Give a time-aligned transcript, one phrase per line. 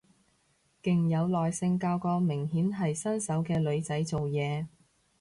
[0.81, 4.65] 勁有耐性教個明顯係新手嘅女仔做嘢